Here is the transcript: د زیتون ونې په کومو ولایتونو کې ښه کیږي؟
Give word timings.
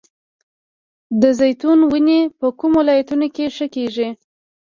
د 1.21 1.23
زیتون 1.39 1.79
ونې 1.91 2.21
په 2.39 2.47
کومو 2.59 2.79
ولایتونو 2.81 3.27
کې 3.35 3.45
ښه 3.55 3.67
کیږي؟ 3.75 4.09